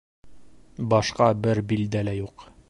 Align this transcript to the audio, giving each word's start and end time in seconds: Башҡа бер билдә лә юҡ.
Башҡа 0.93 1.27
бер 1.45 1.63
билдә 1.73 2.03
лә 2.09 2.17
юҡ. 2.23 2.49